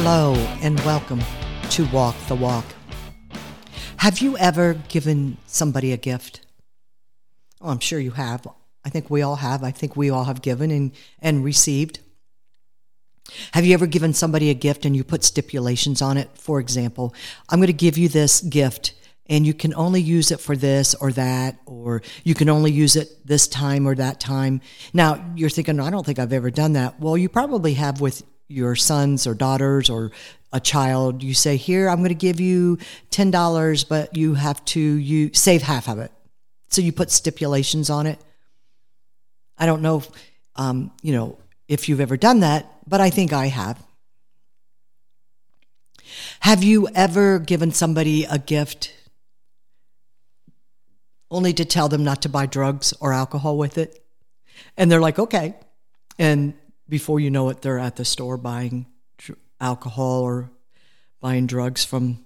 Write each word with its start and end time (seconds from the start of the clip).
Hello 0.00 0.32
and 0.62 0.78
welcome 0.82 1.20
to 1.70 1.84
Walk 1.86 2.14
the 2.28 2.36
Walk. 2.36 2.64
Have 3.96 4.20
you 4.20 4.38
ever 4.38 4.74
given 4.88 5.38
somebody 5.48 5.92
a 5.92 5.96
gift? 5.96 6.46
Oh, 7.60 7.70
I'm 7.70 7.80
sure 7.80 7.98
you 7.98 8.12
have. 8.12 8.46
I 8.84 8.90
think 8.90 9.10
we 9.10 9.22
all 9.22 9.34
have. 9.34 9.64
I 9.64 9.72
think 9.72 9.96
we 9.96 10.08
all 10.08 10.22
have 10.22 10.40
given 10.40 10.70
and, 10.70 10.92
and 11.18 11.44
received. 11.44 11.98
Have 13.54 13.66
you 13.66 13.74
ever 13.74 13.88
given 13.88 14.14
somebody 14.14 14.50
a 14.50 14.54
gift 14.54 14.84
and 14.84 14.94
you 14.94 15.02
put 15.02 15.24
stipulations 15.24 16.00
on 16.00 16.16
it? 16.16 16.30
For 16.34 16.60
example, 16.60 17.12
I'm 17.48 17.58
going 17.58 17.66
to 17.66 17.72
give 17.72 17.98
you 17.98 18.08
this 18.08 18.40
gift 18.40 18.94
and 19.26 19.44
you 19.44 19.52
can 19.52 19.74
only 19.74 20.00
use 20.00 20.30
it 20.30 20.38
for 20.38 20.54
this 20.54 20.94
or 20.94 21.10
that, 21.10 21.58
or 21.66 22.02
you 22.22 22.36
can 22.36 22.48
only 22.48 22.70
use 22.70 22.94
it 22.94 23.26
this 23.26 23.48
time 23.48 23.84
or 23.84 23.96
that 23.96 24.20
time. 24.20 24.60
Now, 24.92 25.32
you're 25.34 25.50
thinking, 25.50 25.80
I 25.80 25.90
don't 25.90 26.06
think 26.06 26.20
I've 26.20 26.32
ever 26.32 26.52
done 26.52 26.74
that. 26.74 27.00
Well, 27.00 27.18
you 27.18 27.28
probably 27.28 27.74
have 27.74 28.00
with 28.00 28.22
your 28.48 28.74
sons 28.74 29.26
or 29.26 29.34
daughters 29.34 29.90
or 29.90 30.10
a 30.52 30.60
child. 30.60 31.22
You 31.22 31.34
say, 31.34 31.56
Here, 31.56 31.88
I'm 31.88 31.98
going 31.98 32.08
to 32.08 32.14
give 32.14 32.40
you 32.40 32.78
$10, 33.10 33.88
but 33.88 34.16
you 34.16 34.34
have 34.34 34.64
to 34.66 34.80
you 34.80 35.30
save 35.34 35.62
half 35.62 35.88
of 35.88 35.98
it. 35.98 36.10
So 36.70 36.82
you 36.82 36.92
put 36.92 37.10
stipulations 37.10 37.90
on 37.90 38.06
it. 38.06 38.18
I 39.56 39.66
don't 39.66 39.82
know, 39.82 40.02
um, 40.56 40.92
you 41.02 41.12
know, 41.12 41.38
if 41.66 41.88
you've 41.88 42.00
ever 42.00 42.16
done 42.16 42.40
that, 42.40 42.66
but 42.86 43.00
I 43.00 43.10
think 43.10 43.32
I 43.32 43.46
have. 43.46 43.82
Have 46.40 46.62
you 46.62 46.88
ever 46.94 47.38
given 47.38 47.72
somebody 47.72 48.24
a 48.24 48.38
gift 48.38 48.94
only 51.30 51.52
to 51.52 51.64
tell 51.64 51.88
them 51.88 52.04
not 52.04 52.22
to 52.22 52.28
buy 52.28 52.46
drugs 52.46 52.94
or 53.00 53.12
alcohol 53.12 53.58
with 53.58 53.76
it? 53.76 54.02
And 54.76 54.90
they're 54.90 55.00
like, 55.00 55.18
okay. 55.18 55.54
And 56.18 56.54
before 56.88 57.20
you 57.20 57.30
know 57.30 57.48
it, 57.50 57.62
they're 57.62 57.78
at 57.78 57.96
the 57.96 58.04
store 58.04 58.36
buying 58.36 58.86
alcohol 59.60 60.22
or 60.22 60.50
buying 61.20 61.46
drugs 61.46 61.84
from 61.84 62.24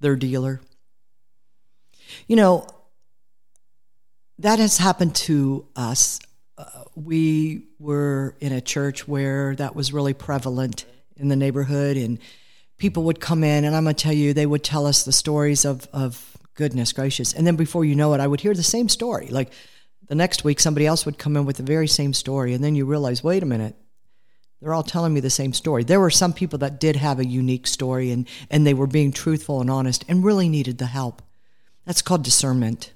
their 0.00 0.16
dealer. 0.16 0.60
You 2.26 2.36
know, 2.36 2.66
that 4.38 4.58
has 4.58 4.78
happened 4.78 5.14
to 5.16 5.66
us 5.74 6.20
uh, 6.56 6.84
we 6.94 7.66
were 7.78 8.36
in 8.40 8.52
a 8.52 8.60
church 8.60 9.08
where 9.08 9.56
that 9.56 9.74
was 9.74 9.92
really 9.92 10.14
prevalent 10.14 10.84
in 11.16 11.28
the 11.28 11.36
neighborhood, 11.36 11.96
and 11.96 12.18
people 12.76 13.04
would 13.04 13.20
come 13.20 13.42
in, 13.42 13.64
and 13.64 13.74
I'm 13.74 13.84
going 13.84 13.94
to 13.94 14.02
tell 14.02 14.12
you, 14.12 14.32
they 14.32 14.46
would 14.46 14.62
tell 14.62 14.86
us 14.86 15.04
the 15.04 15.12
stories 15.12 15.64
of, 15.64 15.88
of 15.92 16.36
goodness 16.54 16.92
gracious. 16.92 17.32
And 17.32 17.46
then 17.46 17.56
before 17.56 17.84
you 17.84 17.94
know 17.94 18.14
it, 18.14 18.20
I 18.20 18.26
would 18.26 18.40
hear 18.40 18.54
the 18.54 18.62
same 18.62 18.88
story. 18.88 19.28
Like 19.28 19.52
the 20.06 20.14
next 20.14 20.44
week, 20.44 20.60
somebody 20.60 20.86
else 20.86 21.04
would 21.06 21.18
come 21.18 21.36
in 21.36 21.44
with 21.46 21.56
the 21.56 21.62
very 21.64 21.88
same 21.88 22.12
story, 22.12 22.54
and 22.54 22.62
then 22.62 22.76
you 22.76 22.84
realize, 22.84 23.24
wait 23.24 23.42
a 23.42 23.46
minute, 23.46 23.74
they're 24.64 24.72
all 24.72 24.82
telling 24.82 25.12
me 25.12 25.20
the 25.20 25.28
same 25.28 25.52
story. 25.52 25.84
There 25.84 26.00
were 26.00 26.08
some 26.08 26.32
people 26.32 26.60
that 26.60 26.80
did 26.80 26.96
have 26.96 27.18
a 27.18 27.26
unique 27.26 27.66
story, 27.66 28.10
and, 28.10 28.26
and 28.50 28.66
they 28.66 28.72
were 28.72 28.86
being 28.86 29.12
truthful 29.12 29.60
and 29.60 29.70
honest 29.70 30.06
and 30.08 30.24
really 30.24 30.48
needed 30.48 30.78
the 30.78 30.86
help. 30.86 31.20
That's 31.84 32.00
called 32.00 32.24
discernment. 32.24 32.94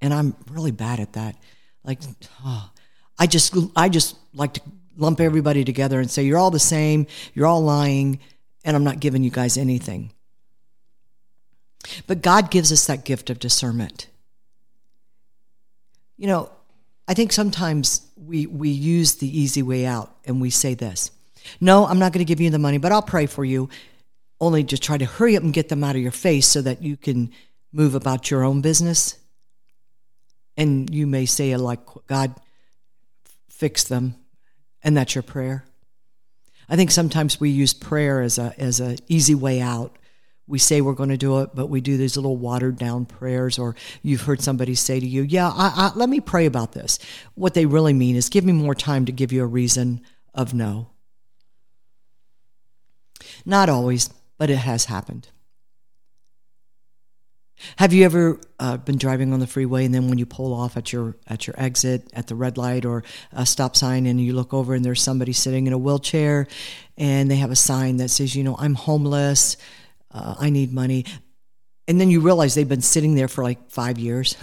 And 0.00 0.14
I'm 0.14 0.34
really 0.50 0.70
bad 0.70 1.00
at 1.00 1.12
that. 1.12 1.36
Like, 1.84 1.98
oh, 2.46 2.70
I 3.18 3.26
just 3.26 3.54
I 3.76 3.90
just 3.90 4.16
like 4.32 4.54
to 4.54 4.62
lump 4.96 5.20
everybody 5.20 5.64
together 5.64 6.00
and 6.00 6.10
say 6.10 6.22
you're 6.22 6.38
all 6.38 6.50
the 6.50 6.58
same, 6.58 7.08
you're 7.34 7.46
all 7.46 7.62
lying, 7.62 8.20
and 8.64 8.74
I'm 8.74 8.84
not 8.84 9.00
giving 9.00 9.22
you 9.22 9.30
guys 9.30 9.58
anything. 9.58 10.12
But 12.06 12.22
God 12.22 12.50
gives 12.50 12.72
us 12.72 12.86
that 12.86 13.04
gift 13.04 13.28
of 13.28 13.38
discernment. 13.38 14.06
You 16.16 16.26
know, 16.26 16.50
I 17.06 17.14
think 17.14 17.32
sometimes 17.32 18.02
we 18.16 18.46
we 18.46 18.70
use 18.70 19.16
the 19.16 19.38
easy 19.40 19.62
way 19.62 19.84
out 19.84 20.14
and 20.24 20.40
we 20.40 20.50
say 20.50 20.74
this. 20.74 21.10
No, 21.60 21.86
I'm 21.86 21.98
not 21.98 22.12
going 22.12 22.24
to 22.24 22.28
give 22.28 22.40
you 22.40 22.50
the 22.50 22.58
money, 22.58 22.78
but 22.78 22.92
I'll 22.92 23.02
pray 23.02 23.26
for 23.26 23.44
you. 23.44 23.68
Only 24.40 24.64
to 24.64 24.78
try 24.78 24.96
to 24.98 25.04
hurry 25.04 25.36
up 25.36 25.42
and 25.42 25.52
get 25.52 25.68
them 25.68 25.84
out 25.84 25.96
of 25.96 26.02
your 26.02 26.10
face 26.10 26.46
so 26.46 26.62
that 26.62 26.82
you 26.82 26.96
can 26.96 27.30
move 27.72 27.94
about 27.94 28.30
your 28.30 28.42
own 28.42 28.60
business. 28.60 29.18
And 30.56 30.92
you 30.94 31.06
may 31.06 31.26
say 31.26 31.54
like 31.56 31.80
God, 32.06 32.34
fix 33.48 33.84
them, 33.84 34.14
and 34.82 34.96
that's 34.96 35.14
your 35.14 35.22
prayer. 35.22 35.64
I 36.68 36.76
think 36.76 36.90
sometimes 36.90 37.38
we 37.38 37.50
use 37.50 37.74
prayer 37.74 38.22
as 38.22 38.38
a 38.38 38.54
as 38.58 38.80
a 38.80 38.96
easy 39.08 39.34
way 39.34 39.60
out. 39.60 39.96
We 40.46 40.58
say 40.58 40.80
we're 40.80 40.92
going 40.92 41.08
to 41.10 41.16
do 41.16 41.40
it, 41.40 41.50
but 41.54 41.68
we 41.68 41.80
do 41.80 41.96
these 41.96 42.16
little 42.16 42.36
watered 42.36 42.76
down 42.76 43.06
prayers. 43.06 43.58
Or 43.58 43.74
you've 44.02 44.22
heard 44.22 44.42
somebody 44.42 44.74
say 44.74 45.00
to 45.00 45.06
you, 45.06 45.22
"Yeah, 45.22 45.48
I, 45.48 45.72
I, 45.74 45.92
let 45.96 46.08
me 46.08 46.20
pray 46.20 46.46
about 46.46 46.72
this." 46.72 46.98
What 47.34 47.54
they 47.54 47.66
really 47.66 47.92
mean 47.92 48.16
is, 48.16 48.28
"Give 48.28 48.44
me 48.44 48.52
more 48.52 48.74
time 48.74 49.06
to 49.06 49.12
give 49.12 49.32
you 49.32 49.42
a 49.42 49.46
reason 49.46 50.02
of 50.34 50.52
no." 50.52 50.90
Not 53.46 53.68
always, 53.68 54.10
but 54.38 54.50
it 54.50 54.56
has 54.56 54.86
happened. 54.86 55.28
Have 57.76 57.92
you 57.92 58.04
ever 58.04 58.40
uh, 58.58 58.76
been 58.78 58.98
driving 58.98 59.32
on 59.32 59.40
the 59.40 59.46
freeway 59.46 59.84
and 59.84 59.94
then 59.94 60.08
when 60.08 60.18
you 60.18 60.26
pull 60.26 60.52
off 60.52 60.76
at 60.76 60.92
your 60.92 61.16
at 61.26 61.46
your 61.46 61.54
exit 61.58 62.10
at 62.12 62.26
the 62.26 62.34
red 62.34 62.58
light 62.58 62.84
or 62.84 63.04
a 63.32 63.46
stop 63.46 63.76
sign 63.76 64.06
and 64.06 64.20
you 64.20 64.34
look 64.34 64.52
over 64.52 64.74
and 64.74 64.84
there's 64.84 65.02
somebody 65.02 65.32
sitting 65.32 65.66
in 65.66 65.72
a 65.72 65.78
wheelchair 65.78 66.46
and 66.96 67.30
they 67.30 67.36
have 67.36 67.50
a 67.50 67.56
sign 67.56 67.96
that 67.98 68.08
says, 68.08 68.34
you 68.34 68.44
know, 68.44 68.56
I'm 68.58 68.74
homeless, 68.74 69.56
uh, 70.14 70.36
I 70.38 70.48
need 70.48 70.72
money, 70.72 71.04
and 71.86 72.00
then 72.00 72.08
you 72.08 72.20
realize 72.20 72.54
they've 72.54 72.68
been 72.68 72.80
sitting 72.80 73.14
there 73.16 73.28
for 73.28 73.44
like 73.44 73.70
five 73.70 73.98
years, 73.98 74.36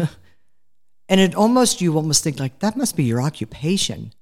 and 1.10 1.20
it 1.20 1.34
almost 1.34 1.82
you 1.82 1.96
almost 1.96 2.24
think 2.24 2.40
like 2.40 2.60
that 2.60 2.78
must 2.78 2.96
be 2.96 3.06
your 3.06 3.22
occupation. 3.22 4.14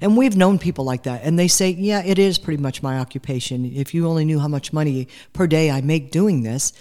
And 0.00 0.16
we've 0.16 0.36
known 0.36 0.58
people 0.58 0.84
like 0.84 1.04
that, 1.04 1.22
and 1.24 1.38
they 1.38 1.48
say, 1.48 1.70
Yeah, 1.70 2.02
it 2.04 2.18
is 2.18 2.38
pretty 2.38 2.62
much 2.62 2.82
my 2.82 2.98
occupation. 2.98 3.64
If 3.64 3.94
you 3.94 4.06
only 4.06 4.24
knew 4.24 4.38
how 4.38 4.48
much 4.48 4.72
money 4.72 5.08
per 5.32 5.46
day 5.46 5.70
I 5.70 5.80
make 5.80 6.10
doing 6.10 6.42
this. 6.42 6.72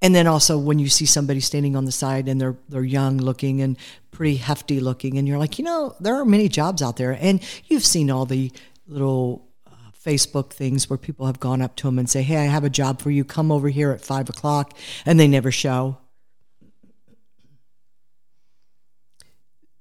And 0.00 0.16
then 0.16 0.26
also 0.26 0.58
when 0.58 0.80
you 0.80 0.88
see 0.88 1.06
somebody 1.06 1.38
standing 1.38 1.76
on 1.76 1.84
the 1.84 1.92
side 1.92 2.26
and 2.26 2.40
they're 2.40 2.56
they're 2.68 2.82
young 2.82 3.18
looking 3.18 3.60
and 3.60 3.76
pretty 4.10 4.36
hefty 4.36 4.80
looking, 4.80 5.16
and 5.16 5.28
you're 5.28 5.38
like, 5.38 5.58
you 5.58 5.64
know, 5.64 5.94
there 6.00 6.16
are 6.16 6.24
many 6.24 6.48
jobs 6.48 6.82
out 6.82 6.96
there, 6.96 7.16
and 7.20 7.40
you've 7.66 7.84
seen 7.84 8.10
all 8.10 8.26
the 8.26 8.50
little 8.86 9.48
uh, 9.66 9.90
Facebook 10.04 10.50
things 10.50 10.88
where 10.90 10.98
people 10.98 11.26
have 11.26 11.40
gone 11.40 11.62
up 11.62 11.76
to 11.76 11.86
them 11.86 11.98
and 11.98 12.08
say, 12.08 12.22
"Hey, 12.22 12.36
I 12.36 12.44
have 12.44 12.64
a 12.64 12.70
job 12.70 13.00
for 13.00 13.10
you. 13.10 13.24
Come 13.24 13.52
over 13.52 13.68
here 13.68 13.90
at 13.90 14.00
five 14.00 14.28
o'clock," 14.28 14.76
and 15.06 15.18
they 15.18 15.28
never 15.28 15.50
show. 15.50 15.98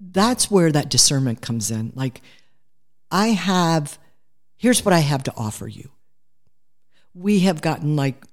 that's 0.02 0.50
where 0.50 0.72
that 0.72 0.90
discernment 0.90 1.42
comes 1.42 1.70
in. 1.70 1.94
Like, 1.96 2.22
I 3.12 3.28
have, 3.28 4.00
here's 4.58 4.84
what 4.84 4.94
I 4.94 5.00
have 5.00 5.24
to 5.24 5.34
offer 5.38 5.68
you. 5.68 5.92
We 7.14 7.42
have 7.42 7.62
gotten 7.62 7.96
like 7.96 8.24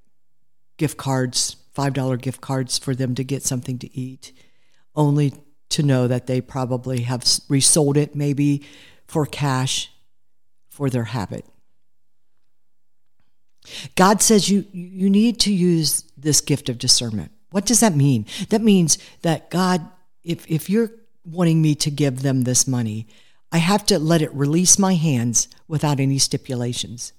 gift 0.78 0.96
cards, 0.96 1.56
$5 1.76 2.20
gift 2.20 2.40
cards 2.40 2.78
for 2.78 2.94
them 2.94 3.14
to 3.16 3.24
get 3.24 3.42
something 3.42 3.78
to 3.80 3.98
eat, 3.98 4.32
only 4.94 5.34
to 5.70 5.82
know 5.82 6.08
that 6.08 6.26
they 6.26 6.40
probably 6.40 7.02
have 7.02 7.24
resold 7.48 7.96
it 7.96 8.14
maybe 8.14 8.64
for 9.06 9.26
cash 9.26 9.92
for 10.78 10.88
their 10.88 11.04
habit. 11.04 11.44
God 13.96 14.22
says 14.22 14.48
you, 14.48 14.64
you 14.72 15.10
need 15.10 15.40
to 15.40 15.52
use 15.52 16.04
this 16.16 16.40
gift 16.40 16.68
of 16.68 16.78
discernment. 16.78 17.32
What 17.50 17.66
does 17.66 17.80
that 17.80 17.96
mean? 17.96 18.26
That 18.50 18.62
means 18.62 18.96
that 19.22 19.50
God, 19.50 19.86
if, 20.22 20.48
if 20.48 20.70
you're 20.70 20.90
wanting 21.24 21.60
me 21.60 21.74
to 21.76 21.90
give 21.90 22.22
them 22.22 22.42
this 22.42 22.66
money. 22.66 23.06
I 23.50 23.58
have 23.58 23.84
to 23.86 23.98
let 23.98 24.22
it 24.22 24.34
release 24.34 24.78
my 24.78 24.94
hands 24.94 25.48
without 25.66 26.00
any 26.00 26.18
stipulations. 26.18 27.12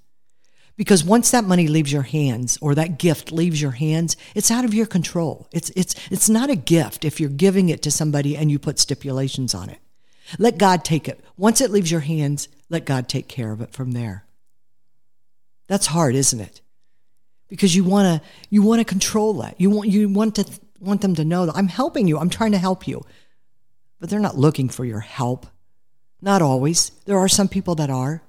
Because 0.77 1.03
once 1.03 1.31
that 1.31 1.43
money 1.43 1.67
leaves 1.67 1.91
your 1.91 2.03
hands 2.03 2.57
or 2.61 2.73
that 2.75 2.99
gift 2.99 3.31
leaves 3.31 3.61
your 3.61 3.71
hands, 3.71 4.15
it's 4.33 4.49
out 4.49 4.63
of 4.63 4.73
your 4.73 4.85
control. 4.85 5.47
It's, 5.51 5.69
it's, 5.71 5.93
it's 6.09 6.29
not 6.29 6.49
a 6.49 6.55
gift 6.55 7.03
if 7.03 7.19
you're 7.19 7.29
giving 7.29 7.69
it 7.69 7.81
to 7.83 7.91
somebody 7.91 8.37
and 8.37 8.49
you 8.49 8.59
put 8.59 8.79
stipulations 8.79 9.53
on 9.53 9.69
it. 9.69 9.79
Let 10.37 10.57
God 10.57 10.85
take 10.85 11.07
it. 11.07 11.19
Once 11.35 11.59
it 11.59 11.71
leaves 11.71 11.91
your 11.91 11.99
hands, 12.01 12.47
let 12.69 12.85
God 12.85 13.09
take 13.09 13.27
care 13.27 13.51
of 13.51 13.61
it 13.61 13.71
from 13.71 13.91
there. 13.91 14.25
That's 15.67 15.87
hard, 15.87 16.15
isn't 16.15 16.39
it? 16.39 16.61
Because 17.47 17.75
you 17.75 17.83
want 17.83 18.21
to 18.21 18.27
you 18.49 18.61
want 18.61 18.79
to 18.79 18.85
control 18.85 19.33
that. 19.35 19.59
You 19.59 19.69
want 19.69 19.89
you 19.89 20.07
want 20.09 20.35
to 20.35 20.45
want 20.79 21.01
them 21.01 21.15
to 21.15 21.25
know 21.25 21.45
that 21.45 21.55
I'm 21.55 21.67
helping 21.67 22.07
you. 22.07 22.17
I'm 22.17 22.29
trying 22.29 22.51
to 22.51 22.57
help 22.57 22.87
you 22.87 23.03
but 23.99 24.09
they're 24.09 24.19
not 24.19 24.37
looking 24.37 24.69
for 24.69 24.85
your 24.85 25.01
help. 25.01 25.45
Not 26.21 26.41
always. 26.41 26.91
There 27.05 27.17
are 27.17 27.27
some 27.27 27.47
people 27.47 27.75
that 27.75 27.89
are. 27.89 28.23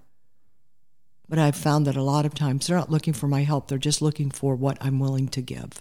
But 1.28 1.38
I've 1.38 1.56
found 1.56 1.87
that 1.87 1.96
a 1.96 2.02
lot 2.02 2.26
of 2.26 2.34
times 2.34 2.66
they're 2.66 2.76
not 2.76 2.90
looking 2.90 3.12
for 3.12 3.28
my 3.28 3.44
help. 3.44 3.69
They're 3.69 3.78
just 3.78 4.02
looking 4.02 4.31
for 4.31 4.56
what 4.56 4.78
I'm 4.81 4.98
willing 4.98 5.28
to 5.28 5.40
give. 5.40 5.81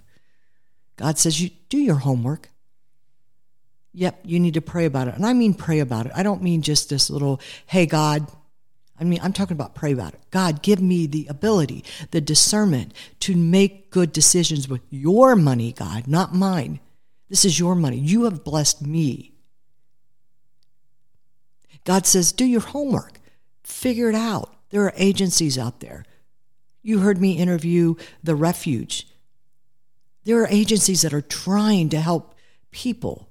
God 0.95 1.17
says, 1.17 1.41
you 1.41 1.49
do 1.69 1.79
your 1.79 1.95
homework. 1.95 2.49
Yep, 3.93 4.19
you 4.23 4.39
need 4.39 4.53
to 4.53 4.61
pray 4.61 4.85
about 4.85 5.07
it. 5.07 5.15
And 5.15 5.25
I 5.25 5.33
mean 5.33 5.55
pray 5.55 5.79
about 5.79 6.05
it. 6.05 6.11
I 6.13 6.21
don't 6.21 6.43
mean 6.43 6.61
just 6.61 6.89
this 6.89 7.09
little, 7.09 7.41
hey, 7.65 7.87
God. 7.87 8.27
I 8.99 9.03
mean, 9.03 9.19
I'm 9.23 9.33
talking 9.33 9.55
about 9.55 9.75
pray 9.75 9.93
about 9.93 10.13
it. 10.13 10.21
God, 10.31 10.61
give 10.61 10.81
me 10.81 11.07
the 11.07 11.27
ability, 11.29 11.85
the 12.11 12.21
discernment 12.21 12.93
to 13.21 13.35
make 13.35 13.91
good 13.91 14.11
decisions 14.11 14.67
with 14.67 14.81
your 14.89 15.35
money, 15.35 15.71
God, 15.71 16.07
not 16.07 16.33
mine. 16.35 16.79
This 17.29 17.45
is 17.45 17.59
your 17.59 17.75
money. 17.75 17.97
You 17.97 18.25
have 18.25 18.43
blessed 18.43 18.85
me 18.85 19.33
God 21.89 22.05
says, 22.05 22.31
do 22.31 22.45
your 22.45 22.61
homework, 22.61 23.19
figure 23.63 24.09
it 24.09 24.15
out. 24.15 24.53
There 24.69 24.83
are 24.83 24.93
agencies 24.95 25.57
out 25.57 25.79
there. 25.79 26.05
You 26.83 26.99
heard 26.99 27.19
me 27.19 27.37
interview 27.37 27.95
the 28.23 28.35
refuge. 28.35 29.07
There 30.23 30.39
are 30.43 30.47
agencies 30.49 31.01
that 31.01 31.15
are 31.15 31.21
trying 31.21 31.89
to 31.89 31.99
help 31.99 32.35
people 32.71 33.29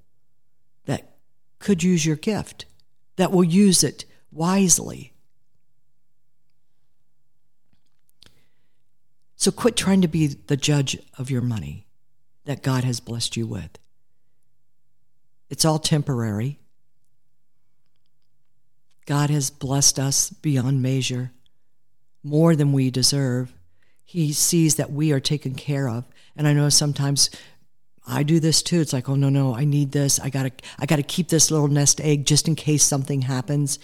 that 0.86 1.18
could 1.60 1.82
use 1.84 2.04
your 2.04 2.16
gift, 2.16 2.64
that 3.14 3.30
will 3.30 3.44
use 3.44 3.84
it 3.84 4.04
wisely. 4.32 5.12
So 9.38 9.52
quit 9.52 9.76
trying 9.76 10.02
to 10.02 10.08
be 10.08 10.26
the 10.26 10.56
judge 10.56 10.98
of 11.16 11.30
your 11.30 11.40
money 11.40 11.86
that 12.44 12.64
God 12.64 12.82
has 12.82 12.98
blessed 12.98 13.36
you 13.36 13.46
with. 13.46 13.78
It's 15.48 15.64
all 15.64 15.78
temporary. 15.78 16.58
God 19.06 19.30
has 19.30 19.48
blessed 19.48 20.00
us 20.00 20.30
beyond 20.30 20.82
measure, 20.82 21.30
more 22.24 22.56
than 22.56 22.72
we 22.72 22.90
deserve. 22.90 23.54
He 24.04 24.32
sees 24.32 24.74
that 24.74 24.90
we 24.90 25.12
are 25.12 25.20
taken 25.20 25.54
care 25.54 25.88
of. 25.88 26.04
And 26.36 26.48
I 26.48 26.52
know 26.52 26.68
sometimes 26.68 27.30
I 28.08 28.24
do 28.24 28.40
this 28.40 28.60
too. 28.60 28.80
It's 28.80 28.92
like, 28.92 29.08
oh 29.08 29.14
no, 29.14 29.28
no, 29.28 29.54
I 29.54 29.64
need 29.64 29.92
this. 29.92 30.18
I 30.18 30.30
gotta 30.30 30.50
I 30.80 30.86
gotta 30.86 31.04
keep 31.04 31.28
this 31.28 31.52
little 31.52 31.68
nest 31.68 32.00
egg 32.00 32.26
just 32.26 32.48
in 32.48 32.56
case 32.56 32.82
something 32.82 33.22
happens. 33.22 33.78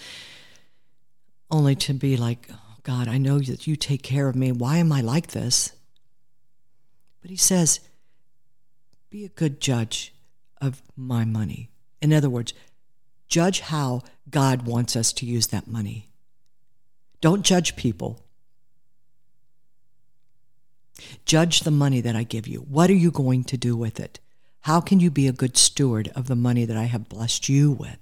Only 1.48 1.76
to 1.76 1.94
be 1.94 2.16
like, 2.16 2.48
God, 2.84 3.08
I 3.08 3.18
know 3.18 3.38
that 3.40 3.66
you 3.66 3.76
take 3.76 4.02
care 4.02 4.28
of 4.28 4.36
me. 4.36 4.52
Why 4.52 4.76
am 4.76 4.92
I 4.92 5.00
like 5.00 5.28
this? 5.28 5.72
But 7.22 7.30
he 7.30 7.36
says, 7.36 7.80
be 9.08 9.24
a 9.24 9.30
good 9.30 9.60
judge 9.60 10.14
of 10.60 10.82
my 10.96 11.24
money. 11.24 11.70
In 12.02 12.12
other 12.12 12.28
words, 12.28 12.52
judge 13.26 13.60
how 13.60 14.02
God 14.28 14.66
wants 14.66 14.96
us 14.96 15.12
to 15.14 15.26
use 15.26 15.46
that 15.48 15.66
money. 15.66 16.10
Don't 17.22 17.42
judge 17.42 17.74
people. 17.74 18.20
Judge 21.24 21.60
the 21.60 21.70
money 21.70 22.02
that 22.02 22.14
I 22.14 22.22
give 22.22 22.46
you. 22.46 22.58
What 22.60 22.90
are 22.90 22.94
you 22.94 23.10
going 23.10 23.44
to 23.44 23.56
do 23.56 23.74
with 23.74 23.98
it? 23.98 24.20
How 24.60 24.80
can 24.80 25.00
you 25.00 25.10
be 25.10 25.26
a 25.26 25.32
good 25.32 25.56
steward 25.56 26.12
of 26.14 26.26
the 26.26 26.36
money 26.36 26.66
that 26.66 26.76
I 26.76 26.84
have 26.84 27.08
blessed 27.08 27.48
you 27.48 27.72
with? 27.72 27.98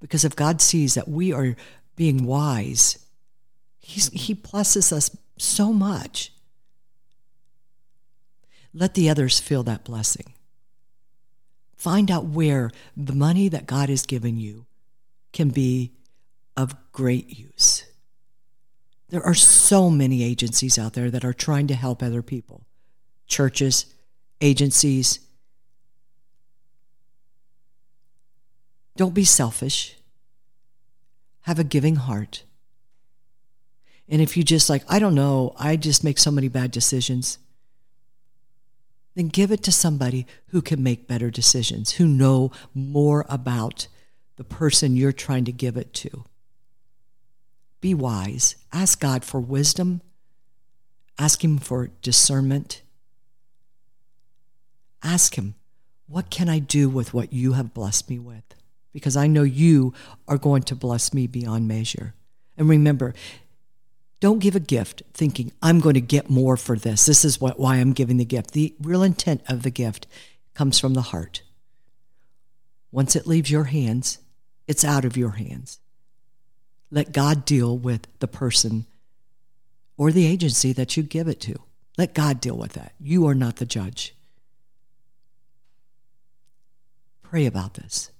Because 0.00 0.24
if 0.24 0.34
God 0.34 0.62
sees 0.62 0.94
that 0.94 1.08
we 1.08 1.32
are 1.32 1.54
being 1.96 2.24
wise, 2.24 2.98
he's, 3.80 4.08
He 4.12 4.34
blesses 4.34 4.92
us 4.92 5.16
so 5.38 5.72
much. 5.72 6.32
Let 8.72 8.94
the 8.94 9.10
others 9.10 9.40
feel 9.40 9.62
that 9.64 9.84
blessing. 9.84 10.34
Find 11.76 12.10
out 12.10 12.26
where 12.26 12.70
the 12.96 13.14
money 13.14 13.48
that 13.48 13.66
God 13.66 13.88
has 13.88 14.04
given 14.06 14.38
you 14.38 14.66
can 15.32 15.48
be 15.48 15.92
of 16.56 16.74
great 16.92 17.38
use. 17.38 17.86
There 19.08 19.24
are 19.24 19.34
so 19.34 19.90
many 19.90 20.22
agencies 20.22 20.78
out 20.78 20.92
there 20.92 21.10
that 21.10 21.24
are 21.24 21.32
trying 21.32 21.66
to 21.68 21.74
help 21.74 22.02
other 22.02 22.22
people 22.22 22.64
churches, 23.26 23.86
agencies. 24.40 25.20
Don't 28.96 29.14
be 29.14 29.24
selfish. 29.24 29.96
Have 31.42 31.58
a 31.58 31.64
giving 31.64 31.96
heart. 31.96 32.42
And 34.10 34.20
if 34.20 34.36
you 34.36 34.42
just 34.42 34.68
like, 34.68 34.82
I 34.88 34.98
don't 34.98 35.14
know, 35.14 35.54
I 35.56 35.76
just 35.76 36.04
make 36.04 36.18
so 36.18 36.30
many 36.30 36.48
bad 36.48 36.72
decisions 36.72 37.38
then 39.14 39.28
give 39.28 39.50
it 39.50 39.62
to 39.64 39.72
somebody 39.72 40.26
who 40.48 40.62
can 40.62 40.82
make 40.82 41.08
better 41.08 41.30
decisions, 41.30 41.92
who 41.92 42.06
know 42.06 42.52
more 42.74 43.26
about 43.28 43.88
the 44.36 44.44
person 44.44 44.96
you're 44.96 45.12
trying 45.12 45.44
to 45.44 45.52
give 45.52 45.76
it 45.76 45.92
to. 45.92 46.24
Be 47.80 47.92
wise. 47.94 48.56
Ask 48.72 49.00
God 49.00 49.24
for 49.24 49.40
wisdom. 49.40 50.00
Ask 51.18 51.44
Him 51.44 51.58
for 51.58 51.90
discernment. 52.02 52.82
Ask 55.02 55.36
Him, 55.36 55.54
what 56.06 56.30
can 56.30 56.48
I 56.48 56.58
do 56.58 56.88
with 56.88 57.12
what 57.12 57.32
you 57.32 57.52
have 57.52 57.74
blessed 57.74 58.08
me 58.08 58.18
with? 58.18 58.54
Because 58.92 59.16
I 59.16 59.26
know 59.26 59.42
you 59.42 59.92
are 60.28 60.38
going 60.38 60.62
to 60.64 60.74
bless 60.74 61.14
me 61.14 61.26
beyond 61.26 61.68
measure. 61.68 62.14
And 62.56 62.68
remember, 62.68 63.14
don't 64.20 64.38
give 64.38 64.54
a 64.54 64.60
gift 64.60 65.02
thinking, 65.14 65.50
I'm 65.62 65.80
going 65.80 65.94
to 65.94 66.00
get 66.00 66.28
more 66.28 66.58
for 66.58 66.76
this. 66.76 67.06
This 67.06 67.24
is 67.24 67.40
what, 67.40 67.58
why 67.58 67.76
I'm 67.76 67.92
giving 67.92 68.18
the 68.18 68.24
gift. 68.24 68.52
The 68.52 68.74
real 68.80 69.02
intent 69.02 69.42
of 69.48 69.62
the 69.62 69.70
gift 69.70 70.06
comes 70.54 70.78
from 70.78 70.92
the 70.92 71.02
heart. 71.02 71.42
Once 72.92 73.16
it 73.16 73.26
leaves 73.26 73.50
your 73.50 73.64
hands, 73.64 74.18
it's 74.68 74.84
out 74.84 75.06
of 75.06 75.16
your 75.16 75.30
hands. 75.30 75.80
Let 76.90 77.12
God 77.12 77.44
deal 77.44 77.78
with 77.78 78.06
the 78.18 78.28
person 78.28 78.84
or 79.96 80.12
the 80.12 80.26
agency 80.26 80.72
that 80.74 80.96
you 80.96 81.02
give 81.02 81.28
it 81.28 81.40
to. 81.40 81.56
Let 81.96 82.14
God 82.14 82.40
deal 82.40 82.56
with 82.56 82.74
that. 82.74 82.92
You 83.00 83.26
are 83.26 83.34
not 83.34 83.56
the 83.56 83.66
judge. 83.66 84.14
Pray 87.22 87.46
about 87.46 87.74
this. 87.74 88.10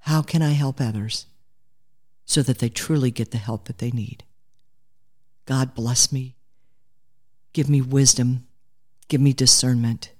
How 0.00 0.22
can 0.22 0.42
I 0.42 0.52
help 0.52 0.80
others 0.80 1.26
so 2.24 2.42
that 2.42 2.58
they 2.58 2.68
truly 2.68 3.10
get 3.10 3.30
the 3.30 3.38
help 3.38 3.66
that 3.66 3.78
they 3.78 3.90
need? 3.90 4.24
God 5.48 5.74
bless 5.74 6.12
me. 6.12 6.36
Give 7.54 7.70
me 7.70 7.80
wisdom. 7.80 8.46
Give 9.08 9.18
me 9.18 9.32
discernment. 9.32 10.12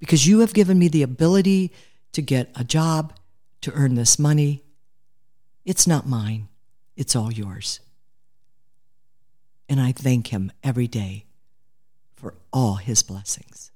Because 0.00 0.26
you 0.26 0.38
have 0.38 0.54
given 0.54 0.78
me 0.78 0.88
the 0.88 1.02
ability 1.02 1.70
to 2.12 2.22
get 2.22 2.50
a 2.56 2.64
job, 2.64 3.12
to 3.60 3.70
earn 3.72 3.94
this 3.94 4.18
money. 4.18 4.64
It's 5.66 5.86
not 5.86 6.08
mine, 6.08 6.48
it's 6.96 7.14
all 7.14 7.30
yours. 7.30 7.80
And 9.68 9.78
I 9.78 9.92
thank 9.92 10.28
Him 10.28 10.50
every 10.64 10.88
day 10.88 11.26
for 12.16 12.32
all 12.54 12.76
His 12.76 13.02
blessings. 13.02 13.70